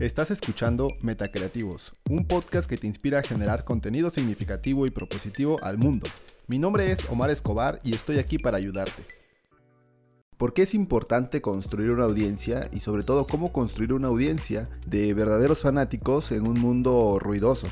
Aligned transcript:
Estás 0.00 0.32
escuchando 0.32 0.88
Metacreativos, 1.02 1.94
un 2.10 2.26
podcast 2.26 2.68
que 2.68 2.76
te 2.76 2.88
inspira 2.88 3.20
a 3.20 3.22
generar 3.22 3.64
contenido 3.64 4.10
significativo 4.10 4.86
y 4.86 4.90
propositivo 4.90 5.62
al 5.62 5.78
mundo. 5.78 6.08
Mi 6.48 6.58
nombre 6.58 6.90
es 6.90 7.08
Omar 7.10 7.30
Escobar 7.30 7.78
y 7.84 7.94
estoy 7.94 8.18
aquí 8.18 8.38
para 8.38 8.56
ayudarte. 8.56 9.04
¿Por 10.36 10.52
qué 10.52 10.62
es 10.62 10.74
importante 10.74 11.40
construir 11.40 11.90
una 11.90 12.06
audiencia 12.06 12.68
y 12.72 12.80
sobre 12.80 13.04
todo 13.04 13.28
cómo 13.28 13.52
construir 13.52 13.92
una 13.92 14.08
audiencia 14.08 14.68
de 14.84 15.14
verdaderos 15.14 15.60
fanáticos 15.60 16.32
en 16.32 16.48
un 16.48 16.60
mundo 16.60 17.20
ruidoso? 17.20 17.68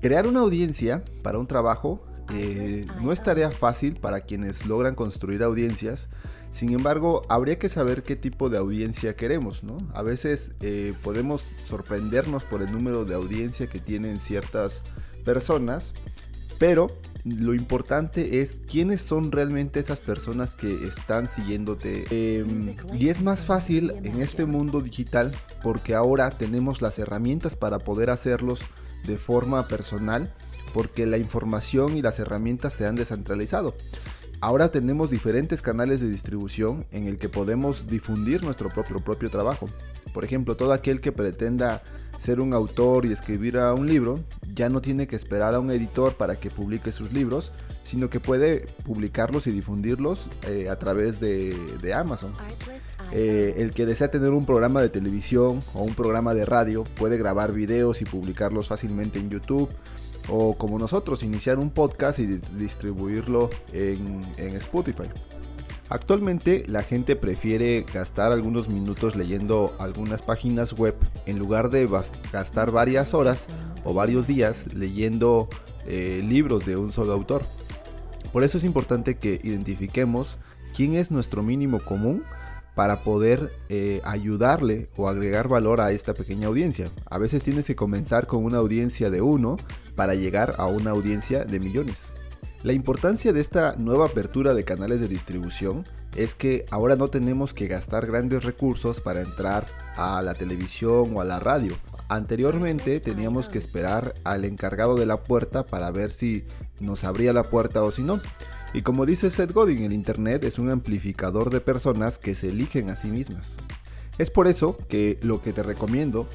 Crear 0.00 0.26
una 0.26 0.40
audiencia 0.40 1.04
para 1.22 1.38
un 1.38 1.46
trabajo 1.46 2.00
eh, 2.32 2.86
no 3.02 3.12
es 3.12 3.22
tarea 3.22 3.50
fácil 3.50 3.96
para 3.96 4.22
quienes 4.22 4.64
logran 4.64 4.94
construir 4.94 5.42
audiencias, 5.42 6.08
sin 6.54 6.72
embargo, 6.72 7.22
habría 7.28 7.58
que 7.58 7.68
saber 7.68 8.04
qué 8.04 8.14
tipo 8.14 8.48
de 8.48 8.58
audiencia 8.58 9.16
queremos, 9.16 9.64
¿no? 9.64 9.76
A 9.92 10.02
veces 10.02 10.54
eh, 10.60 10.94
podemos 11.02 11.44
sorprendernos 11.64 12.44
por 12.44 12.62
el 12.62 12.70
número 12.70 13.04
de 13.04 13.16
audiencia 13.16 13.66
que 13.66 13.80
tienen 13.80 14.20
ciertas 14.20 14.82
personas, 15.24 15.94
pero 16.60 16.96
lo 17.24 17.54
importante 17.54 18.40
es 18.40 18.60
quiénes 18.70 19.00
son 19.00 19.32
realmente 19.32 19.80
esas 19.80 20.00
personas 20.00 20.54
que 20.54 20.86
están 20.86 21.28
siguiéndote. 21.28 22.04
Em, 22.10 22.76
y 22.96 23.08
es 23.08 23.20
más 23.20 23.44
fácil 23.44 23.90
en 24.04 24.20
este 24.20 24.44
mundo 24.44 24.80
digital 24.80 25.32
porque 25.60 25.96
ahora 25.96 26.30
tenemos 26.30 26.80
las 26.80 27.00
herramientas 27.00 27.56
para 27.56 27.80
poder 27.80 28.10
hacerlos 28.10 28.60
de 29.04 29.16
forma 29.16 29.66
personal 29.66 30.32
porque 30.72 31.06
la 31.06 31.18
información 31.18 31.96
y 31.96 32.02
las 32.02 32.18
herramientas 32.20 32.74
se 32.74 32.86
han 32.86 32.94
descentralizado. 32.94 33.74
Ahora 34.44 34.70
tenemos 34.70 35.08
diferentes 35.08 35.62
canales 35.62 36.00
de 36.00 36.10
distribución 36.10 36.84
en 36.90 37.06
el 37.06 37.16
que 37.16 37.30
podemos 37.30 37.86
difundir 37.86 38.44
nuestro 38.44 38.68
propio, 38.68 39.00
propio 39.00 39.30
trabajo. 39.30 39.70
Por 40.12 40.22
ejemplo, 40.22 40.54
todo 40.54 40.74
aquel 40.74 41.00
que 41.00 41.12
pretenda 41.12 41.82
ser 42.18 42.40
un 42.40 42.52
autor 42.52 43.06
y 43.06 43.12
escribir 43.12 43.56
a 43.56 43.72
un 43.72 43.86
libro 43.86 44.20
ya 44.54 44.68
no 44.68 44.82
tiene 44.82 45.06
que 45.06 45.16
esperar 45.16 45.54
a 45.54 45.60
un 45.60 45.70
editor 45.70 46.16
para 46.18 46.36
que 46.36 46.50
publique 46.50 46.92
sus 46.92 47.10
libros, 47.10 47.52
sino 47.84 48.10
que 48.10 48.20
puede 48.20 48.66
publicarlos 48.84 49.46
y 49.46 49.50
difundirlos 49.50 50.28
eh, 50.46 50.68
a 50.68 50.78
través 50.78 51.20
de, 51.20 51.94
Amazon. 51.94 52.34
Eh, 53.12 53.54
el 53.56 53.72
que 53.72 53.86
desea 53.86 54.10
tener 54.10 54.32
un 54.32 54.44
programa 54.44 54.82
de 54.82 54.90
televisión 54.90 55.64
o 55.72 55.84
un 55.84 55.94
programa 55.94 56.34
de 56.34 56.44
radio 56.44 56.84
puede 56.84 57.16
grabar 57.16 57.54
videos 57.54 58.02
y 58.02 58.04
publicarlos 58.04 58.68
fácilmente 58.68 59.18
en 59.18 59.30
YouTube 59.30 59.70
o 60.28 60.56
como 60.56 60.78
nosotros, 60.78 61.22
iniciar 61.22 61.58
un 61.58 61.70
podcast 61.70 62.18
y 62.18 62.26
distribuirlo 62.26 63.50
en, 63.72 64.24
Spotify. 64.56 65.08
Actualmente 65.88 66.64
la 66.66 66.82
gente 66.82 67.14
prefiere 67.14 67.84
gastar 67.92 68.32
algunos 68.32 68.68
minutos 68.68 69.16
leyendo 69.16 69.74
algunas 69.78 70.22
páginas 70.22 70.72
web 70.72 70.94
en 71.26 71.38
lugar 71.38 71.70
de 71.70 71.88
gastar 72.32 72.70
varias 72.70 73.12
horas 73.12 73.48
o 73.84 73.92
varios 73.92 74.26
días 74.26 74.72
leyendo 74.74 75.48
eh, 75.86 76.22
libros 76.26 76.64
de 76.64 76.76
un 76.76 76.92
solo 76.92 77.12
autor. 77.12 77.42
Por 78.32 78.44
eso 78.44 78.58
es 78.58 78.64
importante 78.64 79.16
que 79.16 79.40
identifiquemos 79.44 80.38
quién 80.74 80.94
es 80.94 81.10
nuestro 81.10 81.42
mínimo 81.42 81.80
común 81.80 82.24
para 82.74 83.02
poder 83.02 83.52
eh, 83.68 84.00
ayudarle 84.04 84.88
o 84.96 85.08
agregar 85.08 85.48
valor 85.48 85.80
a 85.80 85.92
esta 85.92 86.14
pequeña 86.14 86.48
audiencia. 86.48 86.90
A 87.06 87.18
veces 87.18 87.42
tienes 87.42 87.66
que 87.66 87.76
comenzar 87.76 88.26
con 88.26 88.44
una 88.44 88.58
audiencia 88.58 89.10
de 89.10 89.22
uno 89.22 89.56
para 89.94 90.14
llegar 90.14 90.56
a 90.58 90.66
una 90.66 90.90
audiencia 90.90 91.44
de 91.44 91.60
millones. 91.60 92.14
La 92.62 92.72
importancia 92.72 93.32
de 93.32 93.40
esta 93.40 93.76
nueva 93.76 94.06
apertura 94.06 94.54
de 94.54 94.64
canales 94.64 95.00
de 95.00 95.08
distribución 95.08 95.86
es 96.16 96.34
que 96.34 96.64
ahora 96.70 96.96
no 96.96 97.08
tenemos 97.08 97.54
que 97.54 97.66
gastar 97.66 98.06
grandes 98.06 98.44
recursos 98.44 99.00
para 99.00 99.20
entrar 99.20 99.66
a 99.96 100.22
la 100.22 100.34
televisión 100.34 101.14
o 101.14 101.20
a 101.20 101.24
la 101.24 101.40
radio. 101.40 101.76
Anteriormente 102.08 103.00
teníamos 103.00 103.48
que 103.48 103.58
esperar 103.58 104.14
al 104.24 104.44
encargado 104.44 104.94
de 104.94 105.06
la 105.06 105.24
puerta 105.24 105.66
para 105.66 105.90
ver 105.90 106.10
si 106.10 106.44
nos 106.80 107.04
abría 107.04 107.32
la 107.32 107.44
puerta 107.44 107.82
o 107.82 107.90
si 107.90 108.02
no. 108.02 108.20
Y 108.74 108.82
como 108.82 109.06
dice 109.06 109.30
Seth 109.30 109.52
Godin, 109.52 109.84
el 109.84 109.92
Internet 109.92 110.42
es 110.42 110.58
un 110.58 110.68
amplificador 110.68 111.48
de 111.50 111.60
personas 111.60 112.18
que 112.18 112.34
se 112.34 112.48
eligen 112.48 112.90
a 112.90 112.96
sí 112.96 113.06
mismas. 113.06 113.56
Es 114.18 114.30
por 114.30 114.48
eso 114.48 114.76
que 114.88 115.16
lo 115.22 115.40
que 115.40 115.52
te 115.52 115.62
recomiendo 115.62 116.28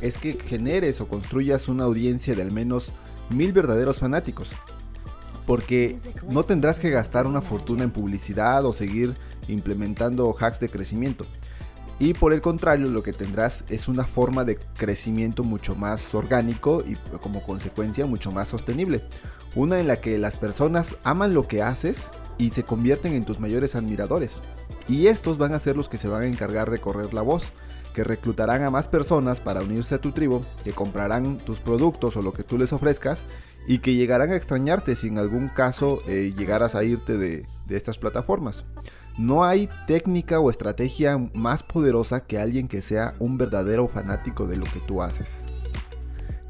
es 0.00 0.16
que 0.16 0.32
generes 0.32 1.02
o 1.02 1.06
construyas 1.06 1.68
una 1.68 1.84
audiencia 1.84 2.34
de 2.34 2.40
al 2.40 2.50
menos 2.50 2.92
mil 3.28 3.52
verdaderos 3.52 3.98
fanáticos. 3.98 4.52
Porque 5.46 5.96
no 6.26 6.44
tendrás 6.44 6.80
que 6.80 6.88
gastar 6.88 7.26
una 7.26 7.42
fortuna 7.42 7.84
en 7.84 7.90
publicidad 7.90 8.64
o 8.64 8.72
seguir 8.72 9.14
implementando 9.46 10.34
hacks 10.40 10.60
de 10.60 10.70
crecimiento. 10.70 11.26
Y 12.02 12.14
por 12.14 12.32
el 12.32 12.40
contrario, 12.40 12.88
lo 12.88 13.04
que 13.04 13.12
tendrás 13.12 13.62
es 13.68 13.86
una 13.86 14.04
forma 14.04 14.42
de 14.42 14.56
crecimiento 14.76 15.44
mucho 15.44 15.76
más 15.76 16.16
orgánico 16.16 16.82
y 16.84 16.96
como 17.18 17.44
consecuencia 17.44 18.06
mucho 18.06 18.32
más 18.32 18.48
sostenible. 18.48 19.02
Una 19.54 19.78
en 19.78 19.86
la 19.86 20.00
que 20.00 20.18
las 20.18 20.36
personas 20.36 20.96
aman 21.04 21.32
lo 21.32 21.46
que 21.46 21.62
haces 21.62 22.10
y 22.38 22.50
se 22.50 22.64
convierten 22.64 23.12
en 23.12 23.24
tus 23.24 23.38
mayores 23.38 23.76
admiradores. 23.76 24.40
Y 24.88 25.06
estos 25.06 25.38
van 25.38 25.54
a 25.54 25.60
ser 25.60 25.76
los 25.76 25.88
que 25.88 25.96
se 25.96 26.08
van 26.08 26.22
a 26.22 26.26
encargar 26.26 26.72
de 26.72 26.80
correr 26.80 27.14
la 27.14 27.22
voz, 27.22 27.52
que 27.94 28.02
reclutarán 28.02 28.64
a 28.64 28.70
más 28.70 28.88
personas 28.88 29.40
para 29.40 29.62
unirse 29.62 29.94
a 29.94 30.00
tu 30.00 30.10
tribu, 30.10 30.40
que 30.64 30.72
comprarán 30.72 31.38
tus 31.38 31.60
productos 31.60 32.16
o 32.16 32.22
lo 32.22 32.32
que 32.32 32.42
tú 32.42 32.58
les 32.58 32.72
ofrezcas 32.72 33.22
y 33.68 33.78
que 33.78 33.94
llegarán 33.94 34.30
a 34.32 34.36
extrañarte 34.36 34.96
si 34.96 35.06
en 35.06 35.18
algún 35.18 35.46
caso 35.46 36.02
eh, 36.08 36.32
llegaras 36.36 36.74
a 36.74 36.82
irte 36.82 37.16
de, 37.16 37.46
de 37.66 37.76
estas 37.76 37.98
plataformas. 37.98 38.64
No 39.18 39.44
hay 39.44 39.68
técnica 39.86 40.40
o 40.40 40.50
estrategia 40.50 41.18
más 41.34 41.62
poderosa 41.62 42.24
que 42.24 42.38
alguien 42.38 42.68
que 42.68 42.82
sea 42.82 43.14
un 43.18 43.38
verdadero 43.38 43.88
fanático 43.88 44.46
de 44.46 44.56
lo 44.56 44.64
que 44.64 44.80
tú 44.86 45.02
haces. 45.02 45.44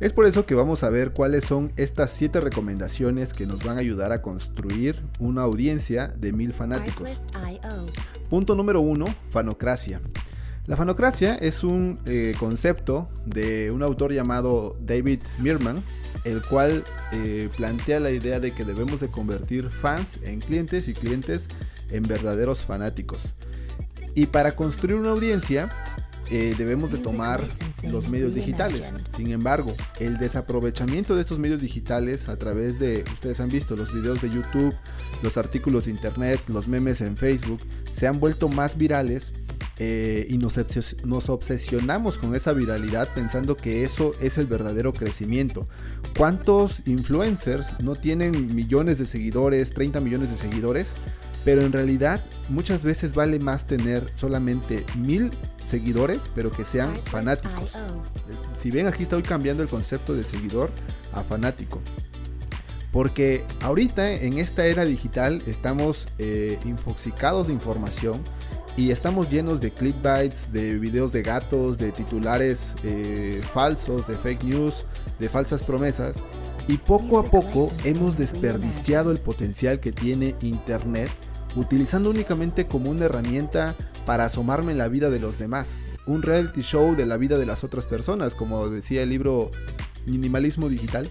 Es 0.02 0.12
por 0.12 0.26
eso 0.26 0.46
que 0.46 0.56
vamos 0.56 0.82
a 0.82 0.88
ver 0.88 1.12
cuáles 1.12 1.44
son 1.44 1.72
estas 1.76 2.10
7 2.10 2.40
recomendaciones 2.40 3.32
que 3.32 3.46
nos 3.46 3.62
van 3.62 3.76
a 3.76 3.80
ayudar 3.80 4.10
a 4.10 4.20
construir 4.20 5.00
una 5.20 5.42
audiencia 5.42 6.08
de 6.08 6.32
mil 6.32 6.52
fanáticos. 6.52 7.08
Punto 8.28 8.56
número 8.56 8.80
1, 8.80 9.04
fanocracia. 9.30 10.00
La 10.66 10.76
fanocracia 10.76 11.34
es 11.34 11.62
un 11.62 12.00
eh, 12.06 12.34
concepto 12.38 13.08
de 13.26 13.70
un 13.70 13.82
autor 13.82 14.12
llamado 14.12 14.76
David 14.80 15.20
Mirman, 15.38 15.84
el 16.24 16.42
cual 16.42 16.84
eh, 17.12 17.48
plantea 17.56 18.00
la 18.00 18.10
idea 18.10 18.40
de 18.40 18.52
que 18.52 18.64
debemos 18.64 19.00
de 19.00 19.08
convertir 19.08 19.70
fans 19.70 20.18
en 20.22 20.40
clientes 20.40 20.88
y 20.88 20.94
clientes 20.94 21.48
en 21.92 22.02
verdaderos 22.04 22.64
fanáticos. 22.64 23.36
Y 24.14 24.26
para 24.26 24.56
construir 24.56 24.96
una 24.96 25.10
audiencia 25.10 25.70
eh, 26.30 26.54
debemos 26.56 26.90
de 26.90 26.96
tomar 26.98 27.46
los 27.90 28.08
medios 28.08 28.34
digitales. 28.34 28.92
Sin 29.14 29.32
embargo, 29.32 29.74
el 30.00 30.16
desaprovechamiento 30.16 31.14
de 31.14 31.20
estos 31.20 31.38
medios 31.38 31.60
digitales 31.60 32.28
a 32.30 32.38
través 32.38 32.78
de, 32.78 33.04
ustedes 33.12 33.38
han 33.40 33.50
visto 33.50 33.76
los 33.76 33.92
videos 33.92 34.22
de 34.22 34.30
YouTube, 34.30 34.74
los 35.22 35.36
artículos 35.36 35.84
de 35.84 35.90
internet, 35.90 36.40
los 36.48 36.68
memes 36.68 37.02
en 37.02 37.18
Facebook, 37.18 37.60
se 37.90 38.06
han 38.06 38.18
vuelto 38.18 38.48
más 38.48 38.78
virales 38.78 39.34
eh, 39.78 40.26
y 40.30 40.38
nos, 40.38 40.58
nos, 41.04 41.28
obsesionamos 41.28 42.16
con 42.16 42.34
esa 42.34 42.54
viralidad 42.54 43.08
pensando 43.14 43.56
que 43.56 43.84
eso 43.84 44.14
es 44.20 44.38
el 44.38 44.46
verdadero 44.46 44.94
crecimiento. 44.94 45.68
¿Cuántos 46.16 46.82
influencers 46.86 47.78
no 47.80 47.94
tienen 47.94 48.54
millones 48.54 48.98
de 48.98 49.04
seguidores, 49.04 49.74
30 49.74 50.00
millones 50.00 50.30
de 50.30 50.36
seguidores? 50.36 50.92
Pero 51.44 51.62
en 51.62 51.72
realidad 51.72 52.20
muchas 52.48 52.84
veces 52.84 53.14
vale 53.14 53.38
más 53.38 53.66
tener 53.66 54.10
solamente 54.14 54.84
mil 54.96 55.30
seguidores, 55.66 56.30
pero 56.34 56.50
que 56.50 56.64
sean 56.64 56.94
fanáticos. 57.06 57.78
Si 58.54 58.70
ven, 58.70 58.86
aquí 58.86 59.04
estoy 59.04 59.22
cambiando 59.22 59.62
el 59.62 59.68
concepto 59.68 60.14
de 60.14 60.24
seguidor 60.24 60.70
a 61.12 61.22
fanático. 61.22 61.80
Porque 62.92 63.44
ahorita 63.62 64.12
en 64.12 64.38
esta 64.38 64.66
era 64.66 64.84
digital 64.84 65.42
estamos 65.46 66.08
eh, 66.18 66.58
infoxicados 66.64 67.46
de 67.46 67.54
información 67.54 68.20
y 68.76 68.90
estamos 68.90 69.28
llenos 69.30 69.60
de 69.60 69.70
clickbaits, 69.70 70.52
de 70.52 70.78
videos 70.78 71.10
de 71.10 71.22
gatos, 71.22 71.78
de 71.78 71.90
titulares 71.92 72.74
eh, 72.84 73.40
falsos, 73.52 74.06
de 74.06 74.16
fake 74.18 74.44
news, 74.44 74.84
de 75.18 75.28
falsas 75.30 75.62
promesas. 75.62 76.16
Y 76.68 76.76
poco 76.76 77.18
a 77.18 77.24
poco 77.24 77.72
hemos 77.84 78.18
desperdiciado 78.18 79.10
el 79.10 79.18
potencial 79.18 79.80
que 79.80 79.90
tiene 79.90 80.36
Internet 80.42 81.10
utilizando 81.56 82.10
únicamente 82.10 82.66
como 82.66 82.90
una 82.90 83.06
herramienta 83.06 83.76
para 84.06 84.24
asomarme 84.24 84.72
en 84.72 84.78
la 84.78 84.88
vida 84.88 85.10
de 85.10 85.20
los 85.20 85.38
demás. 85.38 85.78
Un 86.06 86.22
reality 86.22 86.62
show 86.62 86.96
de 86.96 87.06
la 87.06 87.16
vida 87.16 87.38
de 87.38 87.46
las 87.46 87.64
otras 87.64 87.84
personas, 87.84 88.34
como 88.34 88.68
decía 88.68 89.02
el 89.02 89.10
libro 89.10 89.50
Minimalismo 90.06 90.68
Digital. 90.68 91.10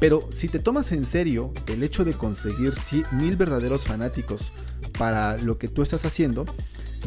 Pero 0.00 0.28
si 0.34 0.48
te 0.48 0.58
tomas 0.58 0.92
en 0.92 1.06
serio 1.06 1.52
el 1.68 1.82
hecho 1.82 2.04
de 2.04 2.14
conseguir 2.14 2.74
mil 3.12 3.36
verdaderos 3.36 3.84
fanáticos 3.84 4.52
para 4.98 5.36
lo 5.36 5.58
que 5.58 5.68
tú 5.68 5.82
estás 5.82 6.04
haciendo, 6.04 6.44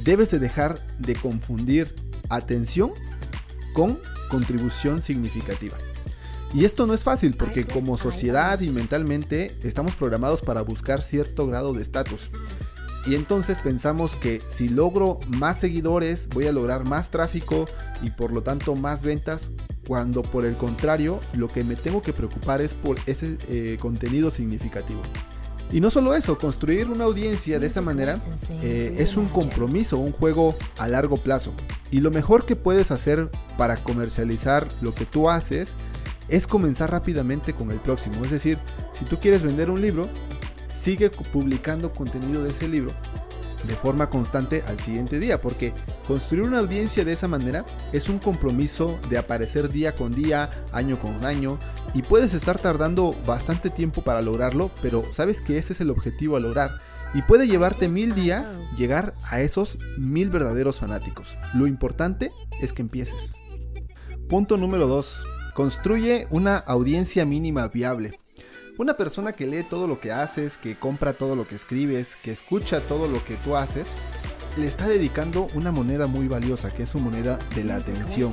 debes 0.03 0.31
de 0.31 0.39
dejar 0.39 0.85
de 0.97 1.15
confundir 1.15 1.93
atención 2.29 2.93
con 3.73 3.99
contribución 4.29 5.01
significativa. 5.01 5.77
Y 6.53 6.65
esto 6.65 6.87
no 6.87 6.93
es 6.93 7.03
fácil 7.03 7.35
porque 7.35 7.65
como 7.65 7.97
sociedad 7.97 8.59
y 8.61 8.69
mentalmente 8.69 9.57
estamos 9.63 9.95
programados 9.95 10.41
para 10.41 10.61
buscar 10.61 11.01
cierto 11.01 11.45
grado 11.47 11.73
de 11.73 11.81
estatus. 11.81 12.29
Y 13.05 13.15
entonces 13.15 13.59
pensamos 13.59 14.15
que 14.15 14.41
si 14.49 14.67
logro 14.67 15.19
más 15.27 15.59
seguidores 15.59 16.27
voy 16.29 16.47
a 16.47 16.51
lograr 16.51 16.87
más 16.87 17.09
tráfico 17.09 17.65
y 18.01 18.11
por 18.11 18.31
lo 18.33 18.43
tanto 18.43 18.75
más 18.75 19.01
ventas, 19.01 19.51
cuando 19.87 20.21
por 20.21 20.45
el 20.45 20.57
contrario 20.57 21.21
lo 21.33 21.47
que 21.47 21.63
me 21.63 21.75
tengo 21.75 22.01
que 22.01 22.11
preocupar 22.11 22.61
es 22.61 22.73
por 22.73 22.97
ese 23.05 23.37
eh, 23.47 23.77
contenido 23.79 24.29
significativo. 24.29 25.01
Y 25.71 25.81
no 25.81 25.89
solo 25.89 26.15
eso, 26.15 26.37
construir 26.37 26.89
una 26.89 27.05
audiencia 27.05 27.59
de 27.59 27.67
esa 27.67 27.81
manera 27.81 28.17
eh, 28.61 28.95
es 28.97 29.17
un 29.17 29.27
compromiso, 29.27 29.97
un 29.97 30.13
juego 30.13 30.55
a 30.77 30.87
largo 30.87 31.17
plazo. 31.17 31.53
Y 31.91 31.99
lo 31.99 32.11
mejor 32.11 32.45
que 32.45 32.55
puedes 32.55 32.91
hacer 32.91 33.29
para 33.57 33.77
comercializar 33.77 34.67
lo 34.81 34.93
que 34.93 35.05
tú 35.05 35.29
haces 35.29 35.69
es 36.27 36.47
comenzar 36.47 36.91
rápidamente 36.91 37.53
con 37.53 37.71
el 37.71 37.79
próximo. 37.79 38.23
Es 38.23 38.31
decir, 38.31 38.57
si 38.97 39.05
tú 39.05 39.17
quieres 39.17 39.43
vender 39.43 39.69
un 39.69 39.81
libro, 39.81 40.09
sigue 40.69 41.09
publicando 41.09 41.93
contenido 41.93 42.43
de 42.43 42.51
ese 42.51 42.67
libro 42.67 42.91
de 43.67 43.75
forma 43.75 44.09
constante 44.09 44.63
al 44.67 44.79
siguiente 44.79 45.19
día, 45.19 45.41
porque 45.41 45.73
construir 46.07 46.43
una 46.43 46.59
audiencia 46.59 47.03
de 47.03 47.13
esa 47.13 47.27
manera 47.27 47.65
es 47.91 48.09
un 48.09 48.19
compromiso 48.19 48.99
de 49.09 49.17
aparecer 49.17 49.69
día 49.69 49.95
con 49.95 50.13
día, 50.13 50.49
año 50.71 50.99
con 50.99 51.25
año, 51.25 51.59
y 51.93 52.01
puedes 52.01 52.33
estar 52.33 52.59
tardando 52.59 53.15
bastante 53.25 53.69
tiempo 53.69 54.03
para 54.03 54.21
lograrlo, 54.21 54.71
pero 54.81 55.03
sabes 55.11 55.41
que 55.41 55.57
ese 55.57 55.73
es 55.73 55.81
el 55.81 55.89
objetivo 55.89 56.37
a 56.37 56.39
lograr. 56.39 56.71
Y 57.13 57.21
puede 57.21 57.47
llevarte 57.47 57.87
mil 57.87 58.13
días 58.13 58.59
llegar 58.77 59.13
a 59.23 59.39
esos 59.39 59.77
mil 59.97 60.29
verdaderos 60.29 60.79
fanáticos. 60.79 61.37
Lo 61.53 61.65
importante 61.65 62.31
es 62.61 62.73
que 62.73 62.81
empieces. 62.81 63.35
Punto 64.27 64.57
número 64.57 64.87
2. 64.87 65.23
Construye 65.57 66.27
una 66.29 66.57
audiencia 66.57 67.25
mínima 67.25 67.67
viable. 67.67 68.19
Una 68.77 68.95
persona 68.95 69.31
que 69.31 69.47
lee 69.47 69.63
todo 69.67 69.87
lo 69.87 69.99
que 69.99 70.11
haces, 70.11 70.55
que 70.55 70.77
compra 70.77 71.13
todo 71.13 71.35
lo 71.35 71.47
que 71.47 71.55
escribes, 71.55 72.15
que 72.17 72.31
escucha 72.31 72.79
todo 72.79 73.07
lo 73.07 73.25
que 73.25 73.37
tú 73.37 73.55
haces, 73.57 73.87
le 74.55 74.67
está 74.67 74.87
dedicando 74.87 75.47
una 75.55 75.71
moneda 75.71 76.05
muy 76.05 76.27
valiosa, 76.27 76.69
que 76.69 76.83
es 76.83 76.89
su 76.89 76.99
moneda 76.99 77.39
de 77.55 77.63
la 77.63 77.77
atención. 77.77 78.31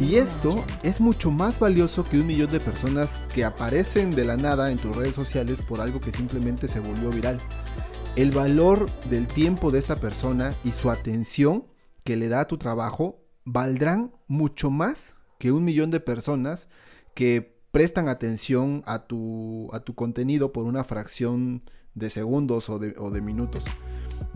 Y 0.00 0.14
esto 0.14 0.64
es 0.82 0.98
mucho 0.98 1.30
más 1.30 1.58
valioso 1.58 2.04
que 2.04 2.18
un 2.18 2.26
millón 2.26 2.50
de 2.50 2.60
personas 2.60 3.20
que 3.34 3.44
aparecen 3.44 4.12
de 4.12 4.24
la 4.24 4.38
nada 4.38 4.70
en 4.70 4.78
tus 4.78 4.96
redes 4.96 5.14
sociales 5.14 5.60
por 5.60 5.82
algo 5.82 6.00
que 6.00 6.10
simplemente 6.10 6.68
se 6.68 6.80
volvió 6.80 7.10
viral. 7.10 7.38
El 8.16 8.30
valor 8.30 8.90
del 9.10 9.28
tiempo 9.28 9.70
de 9.70 9.80
esta 9.80 9.96
persona 9.96 10.56
y 10.64 10.72
su 10.72 10.90
atención 10.90 11.66
que 12.02 12.16
le 12.16 12.28
da 12.28 12.40
a 12.40 12.48
tu 12.48 12.56
trabajo 12.56 13.26
valdrán 13.44 14.14
mucho 14.26 14.70
más 14.70 15.15
que 15.38 15.52
un 15.52 15.64
millón 15.64 15.90
de 15.90 16.00
personas 16.00 16.68
que 17.14 17.56
prestan 17.70 18.08
atención 18.08 18.82
a 18.86 19.06
tu, 19.06 19.68
a 19.72 19.80
tu 19.80 19.94
contenido 19.94 20.52
por 20.52 20.64
una 20.64 20.84
fracción 20.84 21.62
de 21.94 22.10
segundos 22.10 22.70
o 22.70 22.78
de, 22.78 22.94
o 22.98 23.10
de 23.10 23.20
minutos. 23.20 23.64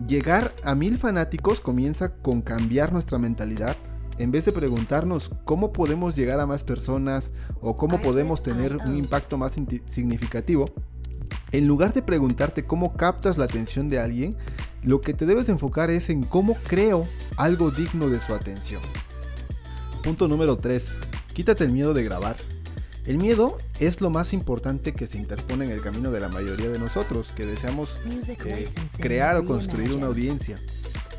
Llegar 0.05 0.53
a 0.63 0.75
mil 0.75 0.97
fanáticos 0.97 1.61
comienza 1.61 2.15
con 2.15 2.41
cambiar 2.41 2.91
nuestra 2.93 3.17
mentalidad. 3.17 3.75
En 4.17 4.31
vez 4.31 4.45
de 4.45 4.51
preguntarnos 4.51 5.31
cómo 5.45 5.73
podemos 5.73 6.15
llegar 6.15 6.39
a 6.39 6.45
más 6.45 6.63
personas 6.63 7.31
o 7.61 7.77
cómo 7.77 8.01
podemos 8.01 8.43
tener 8.43 8.77
un 8.77 8.95
impacto 8.95 9.37
más 9.37 9.55
significativo, 9.87 10.65
en 11.51 11.67
lugar 11.67 11.93
de 11.93 12.01
preguntarte 12.01 12.65
cómo 12.65 12.93
captas 12.93 13.37
la 13.37 13.45
atención 13.45 13.89
de 13.89 13.99
alguien, 13.99 14.37
lo 14.83 15.01
que 15.01 15.13
te 15.13 15.25
debes 15.25 15.49
enfocar 15.49 15.89
es 15.89 16.09
en 16.09 16.23
cómo 16.23 16.55
creo 16.67 17.07
algo 17.37 17.71
digno 17.71 18.09
de 18.09 18.19
su 18.19 18.33
atención. 18.33 18.81
Punto 20.03 20.27
número 20.27 20.57
3. 20.57 20.95
Quítate 21.33 21.63
el 21.63 21.71
miedo 21.71 21.93
de 21.93 22.03
grabar. 22.03 22.37
El 23.05 23.19
miedo 23.19 23.57
es 23.79 24.01
lo 24.01 24.09
más 24.09 24.33
importante 24.33 24.93
que 24.93 25.05
se 25.05 25.19
interpone 25.19 25.65
en 25.65 25.71
el 25.71 25.81
camino 25.81 26.11
de 26.11 26.19
la 26.19 26.27
mayoría 26.27 26.69
de 26.69 26.79
nosotros 26.79 27.31
que 27.31 27.45
deseamos 27.45 27.97
eh, 28.45 28.67
crear 28.99 29.35
o 29.37 29.45
construir 29.45 29.95
una 29.95 30.07
audiencia. 30.07 30.59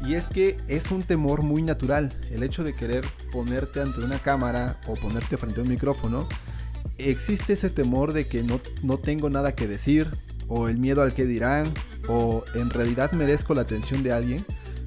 Y 0.05 0.15
es 0.15 0.27
que 0.27 0.57
es 0.67 0.91
un 0.91 1.05
temor 1.05 1.43
muy 1.43 1.63
natural, 1.63 2.13
el 2.33 2.43
hecho 2.43 2.65
de 2.65 2.75
querer 2.75 3.05
ponerte 3.31 3.81
ante 3.81 4.01
una 4.01 4.19
cámara 4.19 4.81
o 4.89 4.95
ponerte 4.95 5.37
frente 5.37 5.61
a 5.61 5.63
un 5.63 5.69
micrófono. 5.69 6.27
Existe 6.99 7.53
ese 7.53 7.71
temor 7.71 8.13
de 8.13 8.27
que 8.27 8.43
no, 8.43 8.61
no 8.83 8.99
tengo 8.99 9.31
nada 9.31 9.55
que 9.55 9.69
decir, 9.69 10.11
o 10.49 10.69
el 10.69 10.79
miedo 10.79 11.03
al 11.03 11.15
que 11.15 11.25
dirán, 11.25 11.73
o 12.09 12.45
en 12.57 12.71
realidad 12.71 13.13
merezco 13.13 13.55
la 13.55 13.63
atención 13.63 14.03
de 14.03 14.13
alguien. 14.13 14.45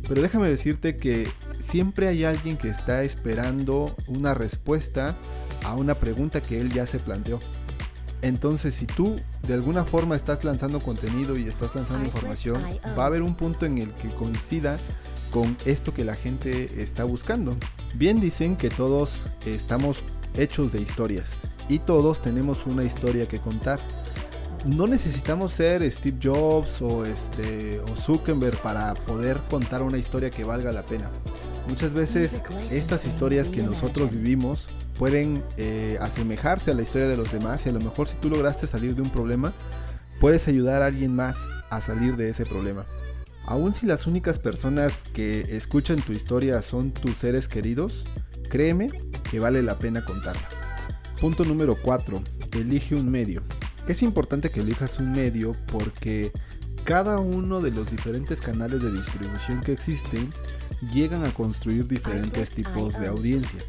Pero 0.08 0.22
déjame 0.22 0.50
decirte 0.50 0.98
que 0.98 1.28
siempre 1.60 2.08
hay 2.08 2.24
alguien 2.24 2.58
que 2.58 2.70
está 2.70 3.04
esperando 3.04 3.96
una 4.08 4.34
respuesta 4.34 5.18
a 5.64 5.76
una 5.76 5.96
pregunta 5.96 6.42
que 6.42 6.62
él 6.62 6.72
ya 6.72 6.86
se 6.86 7.00
planteó. 7.00 7.40
Entonces, 8.22 8.74
si 8.74 8.88
tú 8.88 9.18
de 9.48 9.54
alguna 9.54 9.86
forma 9.86 10.16
estás 10.16 10.44
lanzando 10.44 10.80
contenido 10.80 11.38
y 11.38 11.48
estás 11.48 11.76
lanzando 11.76 12.06
información, 12.06 12.62
va 12.98 13.04
a 13.04 13.08
haber 13.08 13.22
un 13.22 13.36
punto 13.36 13.66
en 13.66 13.78
el 13.78 13.94
que 13.94 14.10
coincida 14.10 14.78
con 15.32 15.58
esto 15.66 15.94
que 15.94 16.06
la 16.06 16.16
gente 16.16 16.82
está 16.82 17.04
buscando. 17.04 17.56
Bien 17.94 18.20
dicen 18.20 18.56
que 18.56 18.70
todos 18.70 19.20
estamos 19.46 20.04
hechos 20.36 20.72
de 20.72 20.82
historias 20.82 21.34
y 21.70 21.80
todos 21.80 22.22
tenemos 22.22 22.66
una 22.66 22.84
historia 22.84 23.28
que 23.28 23.40
contar. 23.40 23.80
No 24.66 24.88
necesitamos 24.88 25.52
ser 25.52 25.90
Steve 25.92 26.18
Jobs 26.24 26.82
o, 26.82 27.06
este, 27.06 27.80
o 27.80 27.96
Zuckerberg 27.96 28.58
para 28.62 28.94
poder 28.96 29.40
contar 29.50 29.84
una 29.84 29.98
historia 29.98 30.32
que 30.32 30.44
valga 30.44 30.72
la 30.72 30.84
pena. 30.84 31.12
Muchas 31.68 31.94
veces 31.94 32.42
estas 32.70 33.06
historias 33.06 33.50
que 33.50 33.64
nosotros 33.64 34.12
vivimos 34.12 34.70
pueden 34.98 35.44
eh, 35.58 35.98
asemejarse 36.00 36.72
a 36.72 36.74
la 36.74 36.84
historia 36.84 37.08
de 37.08 37.18
los 37.18 37.32
demás 37.32 37.66
y 37.66 37.70
a 37.70 37.72
lo 37.72 37.80
mejor 37.80 38.08
si 38.08 38.16
tú 38.18 38.30
lograste 38.30 38.68
salir 38.68 38.96
de 38.96 39.02
un 39.02 39.10
problema, 39.10 39.54
puedes 40.20 40.48
ayudar 40.48 40.84
a 40.84 40.88
alguien 40.88 41.16
más 41.16 41.38
a 41.70 41.82
salir 41.82 42.18
de 42.18 42.30
ese 42.30 42.46
problema. 42.46 42.86
Aun 43.46 43.74
si 43.74 43.86
las 43.86 44.08
únicas 44.08 44.40
personas 44.40 45.04
que 45.14 45.42
escuchan 45.56 46.02
tu 46.02 46.14
historia 46.14 46.62
son 46.62 46.92
tus 46.92 47.18
seres 47.18 47.48
queridos, 47.48 48.06
créeme 48.50 48.92
que 49.30 49.40
vale 49.40 49.62
la 49.62 49.78
pena 49.78 50.06
contarla. 50.06 50.48
Punto 51.20 51.44
número 51.46 51.76
4. 51.82 52.22
Elige 52.54 52.96
un 52.96 53.10
medio. 53.10 53.44
Es 53.88 54.02
importante 54.02 54.50
que 54.50 54.62
elijas 54.62 55.00
un 55.00 55.12
medio 55.12 55.54
porque 55.68 56.32
cada 56.86 57.18
uno 57.18 57.62
de 57.62 57.72
los 57.72 57.90
diferentes 57.90 58.40
canales 58.40 58.84
de 58.84 58.92
distribución 58.92 59.62
que 59.62 59.74
existen 59.74 60.32
llegan 60.94 61.26
a 61.26 61.34
construir 61.34 61.88
diferentes 61.88 62.52
tipos 62.52 62.98
de 63.00 63.08
audiencia 63.08 63.60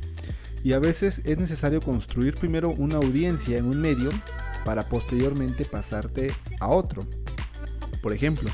y 0.63 0.75
a 0.75 0.79
veces 0.79 1.23
es 1.25 1.39
necesario 1.39 1.81
construir 1.81 2.37
primero 2.37 2.69
una 2.71 2.97
audiencia 2.97 3.57
en 3.57 3.65
un 3.65 3.81
medio 3.81 4.11
para 4.67 4.89
posteriormente 4.89 5.65
pasarte 5.65 6.31
a 6.61 6.69
otro. 6.69 7.07
Por 8.03 8.13
ejemplo, 8.13 8.51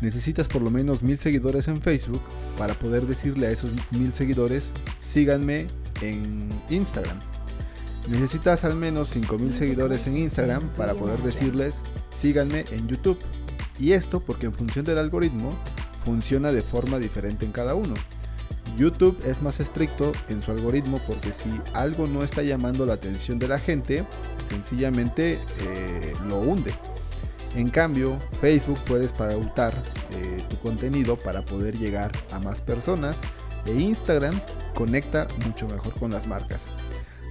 necesitas 0.00 0.48
por 0.48 0.62
lo 0.62 0.70
menos 0.70 1.04
mil 1.04 1.16
seguidores 1.16 1.68
en 1.68 1.80
Facebook 1.80 2.22
para 2.58 2.74
poder 2.74 3.06
decirle 3.06 3.46
a 3.46 3.50
esos 3.50 3.70
mil 3.92 4.12
seguidores 4.12 4.72
síganme 4.98 5.68
en 6.02 6.48
Instagram. 6.68 7.20
Necesitas 8.08 8.64
al 8.64 8.74
menos 8.74 9.10
5000 9.10 9.52
seguidores 9.52 10.06
en 10.08 10.18
Instagram 10.18 10.68
para 10.70 10.94
poder 10.94 11.20
decirles 11.20 11.82
síganme 12.16 12.64
en 12.72 12.88
YouTube. 12.88 13.18
Y 13.80 13.92
esto 13.92 14.20
porque 14.20 14.46
en 14.46 14.52
función 14.52 14.84
del 14.84 14.98
algoritmo 14.98 15.56
funciona 16.04 16.52
de 16.52 16.60
forma 16.60 16.98
diferente 16.98 17.46
en 17.46 17.52
cada 17.52 17.74
uno. 17.74 17.94
YouTube 18.76 19.18
es 19.24 19.42
más 19.42 19.58
estricto 19.58 20.12
en 20.28 20.42
su 20.42 20.50
algoritmo 20.50 21.00
porque 21.06 21.32
si 21.32 21.48
algo 21.72 22.06
no 22.06 22.22
está 22.22 22.42
llamando 22.42 22.86
la 22.86 22.94
atención 22.94 23.38
de 23.38 23.48
la 23.48 23.58
gente, 23.58 24.04
sencillamente 24.48 25.38
eh, 25.62 26.12
lo 26.28 26.38
hunde. 26.38 26.72
En 27.56 27.68
cambio, 27.68 28.18
Facebook 28.40 28.78
puedes 28.86 29.12
pautar 29.12 29.74
eh, 30.12 30.42
tu 30.48 30.58
contenido 30.58 31.16
para 31.16 31.42
poder 31.42 31.76
llegar 31.76 32.12
a 32.30 32.38
más 32.38 32.60
personas 32.60 33.18
e 33.66 33.72
Instagram 33.72 34.38
conecta 34.74 35.26
mucho 35.44 35.66
mejor 35.66 35.92
con 35.94 36.12
las 36.12 36.26
marcas. 36.26 36.68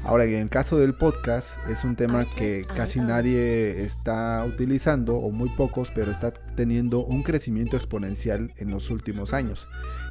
Ahora, 0.04 0.24
en 0.24 0.34
el 0.34 0.50
caso 0.50 0.78
del 0.78 0.94
podcast, 0.94 1.58
es 1.70 1.84
un 1.84 1.96
tema 1.96 2.26
que 2.26 2.66
casi 2.76 3.00
nadie 3.00 3.84
está 3.84 4.44
utilizando, 4.46 5.16
o 5.16 5.30
muy 5.30 5.50
pocos, 5.50 5.92
pero 5.94 6.12
está 6.12 6.32
teniendo 6.32 7.04
un 7.04 7.22
crecimiento 7.22 7.76
exponencial 7.76 8.54
en 8.58 8.72
los 8.72 8.90
últimos 8.90 9.34
años. 9.34 9.68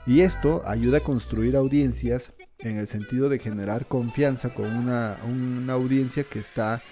Y 0.07 0.21
esto 0.21 0.63
ayuda 0.67 0.99
a 0.99 1.01
construir 1.01 1.57
audiencias 1.57 2.33
en 2.59 2.77
el 2.77 2.87
sentido 2.87 3.29
de 3.29 3.39
generar 3.39 3.87
confianza 3.87 4.51
con 4.51 4.67
una, 4.77 5.17
audiencia 5.73 6.25
que 6.25 6.39
está 6.39 6.83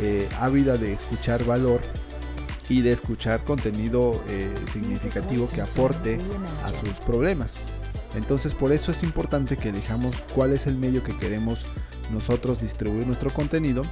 eh, 0.00 0.28
ávida 0.40 0.76
de 0.76 0.92
escuchar 0.92 1.44
valor 1.44 1.80
y 2.68 2.82
de 2.82 2.92
escuchar 2.92 3.44
contenido 3.44 4.22
eh, 4.28 4.52
significativo 4.72 5.48
que 5.50 5.60
aporte 5.60 6.18
a 6.62 6.68
sus 6.68 7.00
problemas. 7.00 7.54
Entonces 8.14 8.54
por 8.54 8.72
eso 8.72 8.92
es 8.92 9.02
importante 9.02 9.56
que 9.56 9.68
elijamos 9.68 10.16
cuál 10.34 10.52
es 10.52 10.66
el 10.66 10.76
medio 10.76 11.02
que 11.02 11.16
queremos 11.18 11.66
nosotros 12.12 12.60
distribuir 12.60 13.06
nuestro 13.06 13.32
contenido 13.32 13.82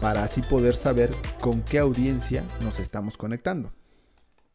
para 0.00 0.24
así 0.24 0.42
poder 0.42 0.74
saber 0.74 1.10
con 1.40 1.62
qué 1.62 1.78
audiencia 1.78 2.44
nos 2.62 2.80
estamos 2.80 3.16
conectando. 3.16 3.72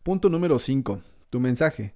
Punto 0.03 0.29
número 0.29 0.59
5. 0.59 1.01
Tu 1.29 1.39
mensaje. 1.39 1.93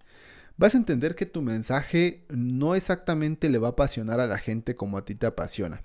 Vas 0.57 0.75
a 0.75 0.77
entender 0.77 1.15
que 1.15 1.25
tu 1.25 1.41
mensaje 1.41 2.25
no 2.29 2.75
exactamente 2.75 3.49
le 3.49 3.57
va 3.57 3.69
a 3.69 3.71
apasionar 3.71 4.19
a 4.19 4.27
la 4.27 4.37
gente 4.37 4.75
como 4.75 4.97
a 4.97 5.05
ti 5.05 5.15
te 5.15 5.25
apasiona. 5.25 5.81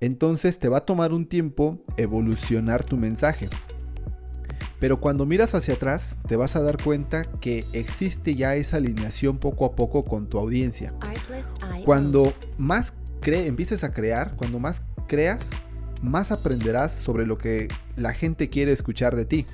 Entonces 0.00 0.58
te 0.58 0.68
va 0.68 0.78
a 0.78 0.84
tomar 0.84 1.12
un 1.12 1.26
tiempo 1.26 1.82
evolucionar 1.96 2.84
tu 2.84 2.96
mensaje. 2.96 3.48
Pero 4.80 5.00
cuando 5.00 5.24
miras 5.24 5.54
hacia 5.54 5.74
atrás, 5.74 6.16
te 6.28 6.36
vas 6.36 6.56
a 6.56 6.60
dar 6.60 6.82
cuenta 6.82 7.22
que 7.40 7.64
existe 7.72 8.34
ya 8.34 8.56
esa 8.56 8.76
alineación 8.76 9.38
poco 9.38 9.64
a 9.64 9.74
poco 9.74 10.04
con 10.04 10.28
tu 10.28 10.38
audiencia. 10.38 10.92
Cuando 11.84 12.34
más 12.58 12.92
empieces 13.32 13.84
a 13.84 13.92
crear, 13.92 14.36
cuando 14.36 14.58
más 14.58 14.82
creas, 15.06 15.48
más 16.02 16.30
aprenderás 16.32 16.92
sobre 16.92 17.26
lo 17.26 17.38
que 17.38 17.68
la 17.96 18.12
gente 18.12 18.50
quiere 18.50 18.72
escuchar 18.72 19.16
de 19.16 19.24
ti 19.24 19.46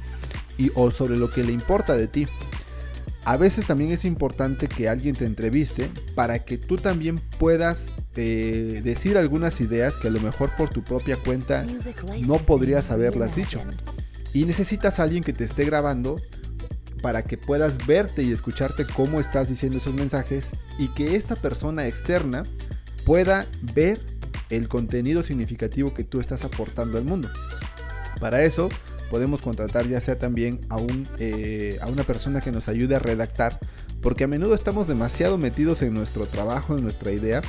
y, 0.58 0.70
o 0.74 0.90
sobre 0.90 1.16
lo 1.16 1.30
que 1.30 1.44
le 1.44 1.52
importa 1.52 1.96
de 1.96 2.08
ti. 2.08 2.26
A 3.24 3.36
veces 3.36 3.66
también 3.66 3.92
es 3.92 4.04
importante 4.04 4.66
que 4.66 4.88
alguien 4.88 5.14
te 5.14 5.26
entreviste 5.26 5.88
para 6.14 6.44
que 6.44 6.56
tú 6.56 6.76
también 6.76 7.20
puedas 7.38 7.88
eh, 8.16 8.80
decir 8.82 9.18
algunas 9.18 9.60
ideas 9.60 9.96
que 9.96 10.08
a 10.08 10.10
lo 10.10 10.20
mejor 10.20 10.50
por 10.56 10.70
tu 10.70 10.82
propia 10.82 11.16
cuenta 11.16 11.66
no 12.26 12.38
podrías 12.38 12.90
haberlas 12.90 13.36
dicho. 13.36 13.60
Y 14.32 14.44
necesitas 14.46 14.98
a 14.98 15.02
alguien 15.02 15.22
que 15.22 15.32
te 15.32 15.44
esté 15.44 15.64
grabando 15.64 16.16
para 17.02 17.22
que 17.22 17.36
puedas 17.38 17.86
verte 17.86 18.22
y 18.22 18.32
escucharte 18.32 18.86
cómo 18.86 19.20
estás 19.20 19.48
diciendo 19.48 19.78
esos 19.78 19.94
mensajes 19.94 20.50
y 20.78 20.88
que 20.88 21.16
esta 21.16 21.36
persona 21.36 21.86
externa 21.86 22.44
pueda 23.10 23.48
ver 23.74 23.98
el 24.50 24.68
contenido 24.68 25.24
significativo 25.24 25.92
que 25.92 26.04
tú 26.04 26.20
estás 26.20 26.44
aportando 26.44 26.96
al 26.96 27.02
mundo. 27.02 27.28
Para 28.20 28.44
eso 28.44 28.68
podemos 29.10 29.42
contratar 29.42 29.88
ya 29.88 30.00
sea 30.00 30.16
también 30.16 30.60
a, 30.68 30.76
un, 30.76 31.08
eh, 31.18 31.76
a 31.82 31.88
una 31.88 32.04
persona 32.04 32.40
que 32.40 32.52
nos 32.52 32.68
ayude 32.68 32.94
a 32.94 33.00
redactar, 33.00 33.58
porque 34.00 34.22
a 34.22 34.28
menudo 34.28 34.54
estamos 34.54 34.86
demasiado 34.86 35.38
metidos 35.38 35.82
en 35.82 35.92
nuestro 35.92 36.26
trabajo, 36.26 36.76
en 36.76 36.84
nuestra 36.84 37.10
idea, 37.10 37.42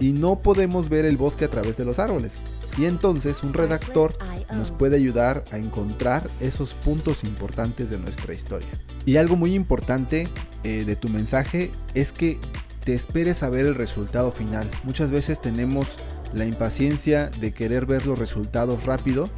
y 0.00 0.12
no 0.12 0.40
podemos 0.40 0.88
ver 0.88 1.04
el 1.04 1.18
bosque 1.18 1.44
a 1.44 1.50
través 1.50 1.76
de 1.76 1.84
los 1.84 1.98
árboles. 1.98 2.38
Y 2.78 2.86
entonces 2.86 3.42
un 3.42 3.52
redactor 3.52 4.14
nos 4.54 4.70
puede 4.70 4.96
ayudar 4.96 5.44
a 5.50 5.58
encontrar 5.58 6.30
esos 6.40 6.72
puntos 6.72 7.22
importantes 7.22 7.90
de 7.90 7.98
nuestra 7.98 8.32
historia. 8.32 8.70
Y 9.04 9.18
algo 9.18 9.36
muy 9.36 9.54
importante 9.54 10.26
eh, 10.64 10.84
de 10.86 10.96
tu 10.96 11.10
mensaje 11.10 11.70
es 11.92 12.12
que 12.12 12.38
te 12.84 12.94
esperes 12.94 13.42
a 13.42 13.50
ver 13.50 13.66
el 13.66 13.74
resultado 13.74 14.32
final. 14.32 14.68
Muchas 14.84 15.10
veces 15.10 15.40
tenemos 15.40 15.96
la 16.34 16.44
impaciencia 16.44 17.30
de 17.40 17.52
querer 17.52 17.86
ver 17.86 18.06
los 18.06 18.18
resultados 18.18 18.84
rápido 18.84 19.30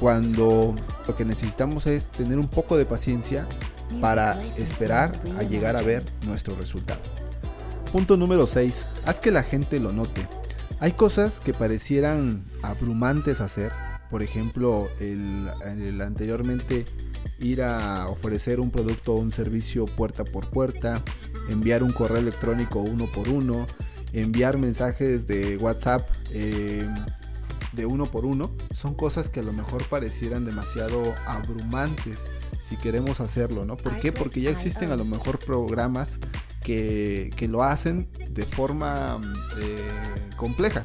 cuando 0.00 0.74
lo 1.06 1.16
que 1.16 1.24
necesitamos 1.24 1.86
es 1.86 2.10
tener 2.10 2.38
un 2.38 2.48
poco 2.48 2.76
de 2.76 2.86
paciencia 2.86 3.46
para 4.00 4.40
esperar 4.42 5.12
a 5.38 5.42
llegar 5.42 5.76
a 5.76 5.82
ver 5.82 6.04
nuestro 6.26 6.54
resultado. 6.56 7.00
Punto 7.92 8.16
número 8.16 8.46
6. 8.46 8.84
Haz 9.06 9.18
que 9.18 9.30
la 9.30 9.42
gente 9.42 9.80
lo 9.80 9.92
note. 9.92 10.26
Hay 10.80 10.92
cosas 10.92 11.40
que 11.40 11.54
parecieran 11.54 12.44
abrumantes 12.62 13.40
hacer. 13.40 13.72
Por 14.10 14.22
ejemplo, 14.22 14.88
el, 15.00 15.50
el 15.64 16.00
anteriormente 16.00 16.86
ir 17.38 17.62
a 17.62 18.08
ofrecer 18.08 18.60
un 18.60 18.70
producto 18.70 19.14
o 19.14 19.18
un 19.18 19.32
servicio 19.32 19.86
puerta 19.86 20.24
por 20.24 20.50
puerta, 20.50 21.02
enviar 21.48 21.82
un 21.82 21.92
correo 21.92 22.18
electrónico 22.18 22.80
uno 22.80 23.06
por 23.06 23.28
uno, 23.28 23.66
enviar 24.12 24.58
mensajes 24.58 25.26
de 25.26 25.56
WhatsApp 25.56 26.08
eh, 26.32 26.88
de 27.72 27.86
uno 27.86 28.06
por 28.06 28.24
uno, 28.24 28.50
son 28.72 28.94
cosas 28.94 29.28
que 29.28 29.40
a 29.40 29.42
lo 29.42 29.52
mejor 29.52 29.84
parecieran 29.84 30.44
demasiado 30.44 31.14
abrumantes 31.26 32.28
si 32.68 32.76
queremos 32.76 33.20
hacerlo, 33.20 33.64
¿no? 33.64 33.76
¿Por 33.76 33.98
qué? 33.98 34.12
Porque 34.12 34.40
ya 34.40 34.50
existen 34.50 34.92
a 34.92 34.96
lo 34.96 35.04
mejor 35.04 35.38
programas 35.38 36.18
que, 36.62 37.48
lo 37.48 37.62
hacen 37.62 38.08
de 38.30 38.44
forma 38.44 39.20
eh, 39.58 40.30
compleja. 40.36 40.84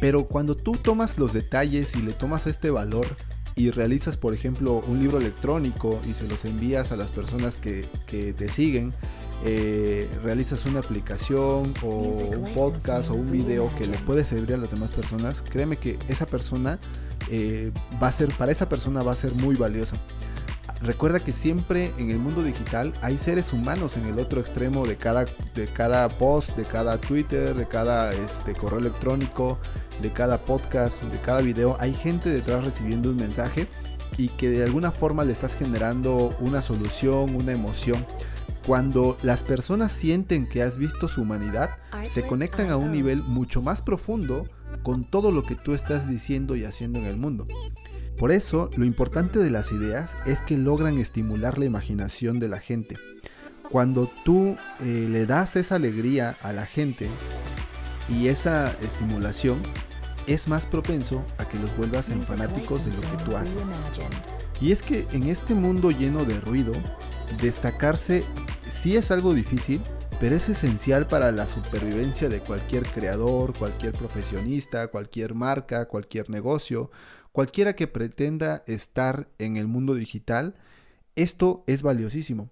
Pero 0.00 0.26
cuando 0.26 0.56
tú 0.56 0.72
tomas 0.72 1.18
los 1.18 1.32
detalles 1.32 1.94
y 1.96 2.02
le 2.02 2.12
tomas 2.12 2.46
este 2.46 2.70
valor 2.70 3.06
y 3.56 3.70
realizas, 3.70 4.16
por 4.16 4.34
ejemplo, 4.34 4.82
un 4.86 4.98
libro 4.98 5.18
electrónico 5.18 6.00
y 6.08 6.14
se 6.14 6.28
los 6.28 6.44
envías 6.44 6.92
a 6.92 6.96
las 6.96 7.12
personas 7.12 7.56
que, 7.56 7.86
que 8.06 8.32
te 8.32 8.48
siguen, 8.48 8.92
eh, 9.44 10.08
realizas 10.22 10.64
una 10.64 10.80
aplicación 10.80 11.74
o 11.82 11.88
un 11.88 12.54
podcast 12.54 13.10
o 13.10 13.14
un 13.14 13.30
video 13.30 13.70
que 13.76 13.86
le 13.86 13.98
puede 13.98 14.24
servir 14.24 14.54
a 14.54 14.56
las 14.56 14.70
demás 14.70 14.90
personas, 14.90 15.42
créeme 15.42 15.76
que 15.76 15.98
esa 16.08 16.26
persona 16.26 16.78
eh, 17.30 17.70
va 18.02 18.08
a 18.08 18.12
ser, 18.12 18.28
para 18.34 18.52
esa 18.52 18.68
persona 18.68 19.02
va 19.02 19.12
a 19.12 19.16
ser 19.16 19.32
muy 19.34 19.56
valiosa. 19.56 19.96
Recuerda 20.82 21.20
que 21.20 21.32
siempre 21.32 21.92
en 21.98 22.10
el 22.10 22.18
mundo 22.18 22.42
digital 22.42 22.92
hay 23.00 23.16
seres 23.16 23.52
humanos 23.52 23.96
en 23.96 24.04
el 24.04 24.18
otro 24.18 24.40
extremo 24.40 24.84
de 24.84 24.96
cada, 24.96 25.24
de 25.54 25.66
cada 25.72 26.08
post, 26.08 26.56
de 26.56 26.64
cada 26.64 26.98
Twitter, 27.00 27.54
de 27.54 27.66
cada 27.66 28.12
este, 28.12 28.52
correo 28.52 28.80
electrónico, 28.80 29.58
de 30.02 30.12
cada 30.12 30.44
podcast, 30.44 31.02
de 31.02 31.20
cada 31.20 31.40
video. 31.40 31.76
Hay 31.80 31.94
gente 31.94 32.28
detrás 32.28 32.64
recibiendo 32.64 33.10
un 33.10 33.16
mensaje 33.16 33.66
y 34.16 34.28
que 34.28 34.50
de 34.50 34.64
alguna 34.64 34.90
forma 34.90 35.24
le 35.24 35.32
estás 35.32 35.54
generando 35.54 36.36
una 36.40 36.62
solución, 36.62 37.34
una 37.34 37.52
emoción. 37.52 38.04
Cuando 38.66 39.18
las 39.22 39.42
personas 39.42 39.92
sienten 39.92 40.48
que 40.48 40.62
has 40.62 40.78
visto 40.78 41.08
su 41.08 41.22
humanidad, 41.22 41.78
se 42.08 42.26
conectan 42.26 42.70
a 42.70 42.76
un 42.76 42.92
nivel 42.92 43.22
mucho 43.22 43.60
más 43.60 43.82
profundo 43.82 44.48
con 44.82 45.04
todo 45.04 45.30
lo 45.30 45.44
que 45.44 45.54
tú 45.54 45.74
estás 45.74 46.08
diciendo 46.08 46.56
y 46.56 46.64
haciendo 46.64 46.98
en 46.98 47.06
el 47.06 47.16
mundo. 47.16 47.46
Por 48.18 48.30
eso, 48.30 48.70
lo 48.76 48.84
importante 48.84 49.38
de 49.38 49.50
las 49.50 49.72
ideas 49.72 50.16
es 50.24 50.40
que 50.40 50.56
logran 50.56 50.98
estimular 50.98 51.58
la 51.58 51.64
imaginación 51.64 52.38
de 52.38 52.48
la 52.48 52.60
gente. 52.60 52.96
Cuando 53.70 54.10
tú 54.24 54.56
eh, 54.80 55.08
le 55.10 55.26
das 55.26 55.56
esa 55.56 55.76
alegría 55.76 56.36
a 56.42 56.52
la 56.52 56.64
gente 56.64 57.08
y 58.08 58.28
esa 58.28 58.72
estimulación, 58.82 59.60
es 60.26 60.48
más 60.48 60.64
propenso 60.64 61.24
a 61.38 61.48
que 61.48 61.58
los 61.58 61.76
vuelvas 61.76 62.08
en 62.08 62.22
fanáticos 62.22 62.84
de 62.84 62.92
lo 62.92 63.00
que 63.00 63.24
tú 63.24 63.36
haces. 63.36 63.64
Y 64.60 64.72
es 64.72 64.82
que 64.82 65.06
en 65.12 65.28
este 65.28 65.54
mundo 65.54 65.90
lleno 65.90 66.24
de 66.24 66.40
ruido, 66.40 66.72
destacarse 67.42 68.24
sí 68.68 68.96
es 68.96 69.10
algo 69.10 69.34
difícil, 69.34 69.82
pero 70.20 70.36
es 70.36 70.48
esencial 70.48 71.06
para 71.06 71.32
la 71.32 71.46
supervivencia 71.46 72.28
de 72.28 72.40
cualquier 72.40 72.84
creador, 72.84 73.52
cualquier 73.58 73.92
profesionista, 73.92 74.88
cualquier 74.88 75.34
marca, 75.34 75.86
cualquier 75.86 76.30
negocio, 76.30 76.90
cualquiera 77.34 77.74
que 77.74 77.88
pretenda 77.88 78.62
estar 78.68 79.28
en 79.38 79.56
el 79.56 79.66
mundo 79.66 79.96
digital. 79.96 80.54
Esto 81.16 81.64
es 81.66 81.82
valiosísimo. 81.82 82.48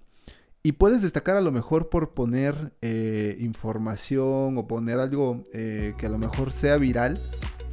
Y 0.64 0.72
puedes 0.72 1.02
destacar 1.02 1.36
a 1.36 1.40
lo 1.40 1.52
mejor 1.52 1.88
por 1.88 2.14
poner 2.14 2.72
eh, 2.82 3.36
información 3.38 4.58
o 4.58 4.66
poner 4.66 4.98
algo 4.98 5.44
eh, 5.52 5.94
que 5.98 6.06
a 6.06 6.08
lo 6.08 6.18
mejor 6.18 6.50
sea 6.50 6.78
viral, 6.78 7.16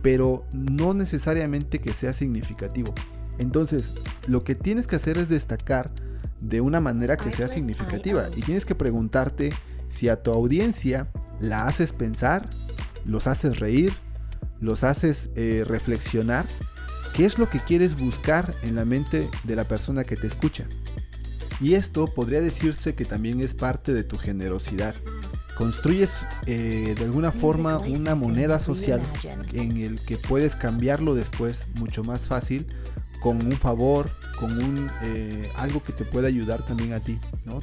pero 0.04 0.46
no 0.54 0.94
necesariamente 0.94 1.80
que 1.80 1.94
sea 1.94 2.14
significativo. 2.14 2.94
Entonces, 3.40 3.92
lo 4.28 4.44
que 4.44 4.54
tienes 4.54 4.86
que 4.86 4.98
hacer 4.98 5.18
es 5.18 5.30
destacar 5.30 5.92
de 6.40 6.62
una 6.62 6.80
manera 6.80 7.18
que 7.18 7.32
sea 7.32 7.48
significativa. 7.48 8.28
Y 8.36 8.42
tienes 8.42 8.68
que 8.68 8.76
preguntarte 8.76 9.50
si 9.88 10.10
a 10.10 10.22
tu 10.22 10.32
audiencia 10.32 11.08
la 11.40 11.66
haces 11.66 11.92
pensar, 11.92 12.52
los 13.04 13.26
haces 13.26 13.60
reír, 13.60 13.94
los 14.62 14.84
haces 14.84 15.32
eh, 15.36 15.64
reflexionar. 15.66 16.46
¿Qué 17.20 17.26
es 17.26 17.38
lo 17.38 17.50
que 17.50 17.60
quieres 17.60 18.00
buscar 18.00 18.54
en 18.64 18.76
la 18.76 18.86
mente 18.86 19.30
de 19.44 19.56
la 19.58 19.66
persona 19.66 20.06
que 20.06 20.16
te 20.16 20.26
escucha? 20.26 20.64
Y 21.60 21.74
esto 21.74 22.06
podría 22.06 22.40
decirse 22.40 22.96
que 22.96 23.04
también 23.04 23.42
es 23.42 23.54
parte 23.54 23.94
de 23.94 24.06
tu 24.06 24.18
generosidad. 24.18 24.96
Construyes 25.58 26.22
eh, 26.46 26.96
de 26.98 27.04
alguna 27.04 27.34
forma 27.34 27.78
una 27.80 28.16
moneda 28.16 28.58
social 28.58 29.02
en 29.52 29.76
el 29.76 30.00
que 30.00 30.16
puedes 30.16 30.56
cambiarlo 30.56 31.14
después 31.14 31.68
mucho 31.78 32.06
más 32.06 32.26
fácil 32.30 32.68
con 33.22 33.46
un 33.46 33.52
favor, 33.52 34.10
con 34.40 34.54
un 34.54 34.90
eh, 35.02 35.52
algo 35.58 35.84
que 35.84 35.92
te 35.92 36.06
pueda 36.06 36.30
ayudar 36.30 36.66
también 36.66 36.94
a 36.94 37.02
ti, 37.02 37.20
¿no? 37.44 37.60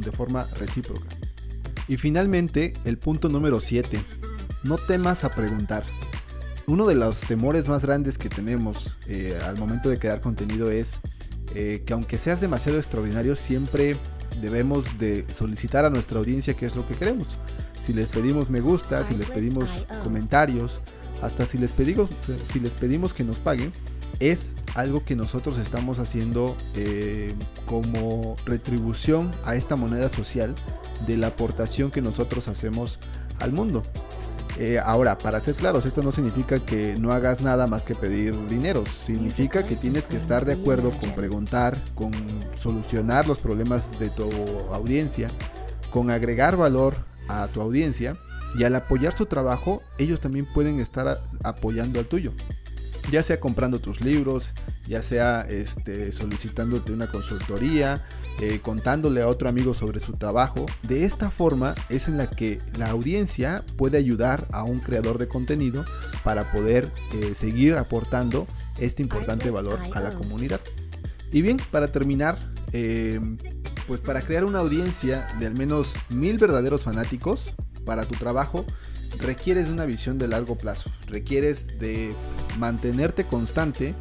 de 0.00 0.10
forma 0.10 0.48
recíproca. 0.58 1.06
Y 1.86 1.96
finalmente, 1.96 2.74
el 2.84 2.98
punto 2.98 3.28
número 3.28 3.60
7. 3.60 4.04
No 4.64 4.78
temas 4.78 5.22
a 5.22 5.32
preguntar. 5.32 5.84
Uno 6.70 6.86
de 6.86 6.94
los 6.94 7.22
temores 7.22 7.66
más 7.66 7.82
grandes 7.82 8.16
que 8.16 8.28
tenemos 8.28 8.96
eh, 9.08 9.36
al 9.44 9.58
momento 9.58 9.88
de 9.88 9.98
crear 9.98 10.20
contenido 10.20 10.70
es 10.70 11.00
eh, 11.52 11.82
que 11.84 11.92
aunque 11.92 12.16
seas 12.16 12.40
demasiado 12.40 12.78
extraordinario, 12.78 13.34
siempre 13.34 13.96
debemos 14.40 14.84
de 15.00 15.26
solicitar 15.36 15.84
a 15.84 15.90
nuestra 15.90 16.20
audiencia 16.20 16.54
qué 16.54 16.66
es 16.66 16.76
lo 16.76 16.86
que 16.86 16.94
queremos. 16.94 17.38
Si 17.84 17.92
les 17.92 18.06
pedimos 18.06 18.50
me 18.50 18.60
gusta, 18.60 19.04
si 19.04 19.16
les 19.16 19.28
pedimos 19.28 19.68
comentarios, 20.04 20.80
hasta 21.20 21.44
si 21.44 21.58
les 21.58 21.72
pedimos, 21.72 22.08
si 22.52 22.60
les 22.60 22.72
pedimos 22.74 23.14
que 23.14 23.24
nos 23.24 23.40
paguen, 23.40 23.72
es 24.20 24.54
algo 24.76 25.04
que 25.04 25.16
nosotros 25.16 25.58
estamos 25.58 25.98
haciendo 25.98 26.56
eh, 26.76 27.34
como 27.66 28.36
retribución 28.46 29.32
a 29.44 29.56
esta 29.56 29.74
moneda 29.74 30.08
social 30.08 30.54
de 31.08 31.16
la 31.16 31.26
aportación 31.26 31.90
que 31.90 32.00
nosotros 32.00 32.46
hacemos 32.46 33.00
al 33.40 33.50
mundo. 33.52 33.82
Eh, 34.62 34.78
ahora, 34.78 35.16
para 35.16 35.40
ser 35.40 35.54
claros, 35.54 35.86
esto 35.86 36.02
no 36.02 36.12
significa 36.12 36.58
que 36.58 36.94
no 36.98 37.12
hagas 37.12 37.40
nada 37.40 37.66
más 37.66 37.86
que 37.86 37.94
pedir 37.94 38.36
dinero. 38.46 38.84
Significa 38.84 39.62
que 39.62 39.74
tienes 39.74 40.06
que 40.06 40.18
estar 40.18 40.44
de 40.44 40.52
acuerdo 40.52 40.90
con 40.90 41.14
preguntar, 41.14 41.82
con 41.94 42.10
solucionar 42.56 43.26
los 43.26 43.38
problemas 43.38 43.98
de 43.98 44.10
tu 44.10 44.28
audiencia, 44.70 45.28
con 45.90 46.10
agregar 46.10 46.58
valor 46.58 46.96
a 47.26 47.48
tu 47.48 47.62
audiencia 47.62 48.18
y 48.54 48.64
al 48.64 48.74
apoyar 48.74 49.14
su 49.14 49.24
trabajo, 49.24 49.80
ellos 49.96 50.20
también 50.20 50.44
pueden 50.52 50.78
estar 50.78 51.22
apoyando 51.42 51.98
al 51.98 52.04
tuyo. 52.04 52.34
Ya 53.10 53.22
sea 53.22 53.40
comprando 53.40 53.80
tus 53.80 54.00
libros, 54.00 54.54
ya 54.86 55.02
sea 55.02 55.46
este, 55.48 56.12
solicitándote 56.12 56.92
una 56.92 57.08
consultoría, 57.08 58.04
eh, 58.40 58.60
contándole 58.62 59.22
a 59.22 59.26
otro 59.26 59.48
amigo 59.48 59.74
sobre 59.74 60.00
su 60.00 60.12
trabajo. 60.12 60.66
De 60.82 61.04
esta 61.04 61.30
forma 61.30 61.74
es 61.88 62.08
en 62.08 62.16
la 62.16 62.30
que 62.30 62.60
la 62.76 62.90
audiencia 62.90 63.64
puede 63.76 63.98
ayudar 63.98 64.46
a 64.52 64.62
un 64.62 64.80
creador 64.80 65.18
de 65.18 65.28
contenido 65.28 65.84
para 66.24 66.50
poder 66.52 66.90
eh, 67.14 67.34
seguir 67.34 67.74
aportando 67.74 68.46
este 68.78 69.02
importante 69.02 69.50
valor 69.50 69.78
a 69.92 70.00
la 70.00 70.14
comunidad. 70.14 70.60
Y 71.32 71.42
bien, 71.42 71.58
para 71.70 71.88
terminar, 71.88 72.38
em, 72.72 73.38
pues 73.86 74.00
para 74.00 74.22
crear 74.22 74.44
una 74.44 74.60
audiencia 74.60 75.28
de 75.38 75.46
al 75.46 75.54
menos 75.54 75.94
mil 76.08 76.38
verdaderos 76.38 76.82
fanáticos 76.82 77.54
para 77.84 78.06
tu 78.06 78.14
trabajo, 78.18 78.64
requieres 79.18 79.66
de 79.66 79.72
una 79.72 79.84
visión 79.84 80.18
de 80.18 80.28
largo 80.28 80.56
plazo, 80.56 80.90
requieres 81.06 81.78
de 81.78 82.14
mantenerte 82.58 83.24
constante, 83.24 83.94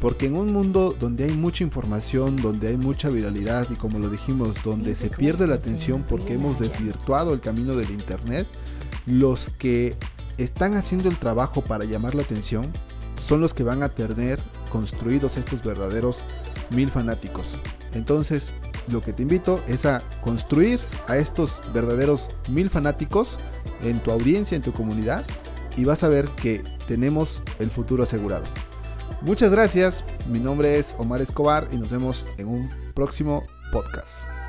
porque 0.00 0.26
en 0.26 0.36
un 0.36 0.52
mundo 0.52 0.96
donde 0.98 1.24
hay 1.24 1.32
mucha 1.32 1.62
información, 1.62 2.36
donde 2.36 2.68
hay 2.68 2.76
mucha 2.76 3.08
viralidad 3.08 3.68
y 3.70 3.74
como 3.74 3.98
lo 3.98 4.08
dijimos, 4.10 4.56
donde 4.64 4.94
se 4.94 5.08
pierde 5.10 5.46
la 5.46 5.54
atención 5.54 6.04
porque 6.08 6.34
hemos 6.34 6.58
desvirtuado 6.58 7.32
el 7.34 7.40
camino 7.40 7.76
del 7.76 7.90
Internet, 7.90 8.48
los 9.06 9.50
que 9.58 9.96
están 10.38 10.74
haciendo 10.74 11.08
el 11.08 11.16
trabajo 11.16 11.62
para 11.62 11.84
llamar 11.84 12.14
la 12.14 12.22
atención 12.22 12.72
son 13.16 13.40
los 13.40 13.54
que 13.54 13.62
van 13.62 13.82
a 13.82 13.90
tener 13.90 14.40
construidos 14.70 15.36
estos 15.36 15.62
verdaderos 15.62 16.22
mil 16.70 16.90
fanáticos. 16.90 17.58
Entonces, 17.94 18.52
lo 18.88 19.00
que 19.00 19.12
te 19.12 19.22
invito 19.22 19.62
es 19.68 19.86
a 19.86 20.02
construir 20.22 20.80
a 21.06 21.16
estos 21.16 21.62
verdaderos 21.72 22.30
mil 22.50 22.70
fanáticos 22.70 23.38
en 23.82 24.00
tu 24.02 24.10
audiencia, 24.10 24.56
en 24.56 24.62
tu 24.62 24.72
comunidad, 24.72 25.24
y 25.76 25.84
vas 25.84 26.02
a 26.02 26.08
ver 26.08 26.28
que 26.30 26.62
tenemos 26.86 27.42
el 27.58 27.70
futuro 27.70 28.02
asegurado. 28.02 28.44
Muchas 29.22 29.50
gracias, 29.50 30.04
mi 30.28 30.40
nombre 30.40 30.78
es 30.78 30.96
Omar 30.98 31.22
Escobar 31.22 31.68
y 31.72 31.76
nos 31.76 31.90
vemos 31.90 32.26
en 32.38 32.48
un 32.48 32.70
próximo 32.94 33.44
podcast. 33.72 34.41